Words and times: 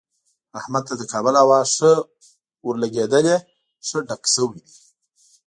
احمد 0.59 0.83
ته 0.87 0.93
د 0.97 1.01
کابل 1.11 1.35
هوا 1.43 1.59
ښه 1.73 1.91
ورلګېدلې، 2.67 3.37
ښه 3.87 3.99
ډک 4.07 4.23
شوی 4.33 4.53
دی. 4.65 4.73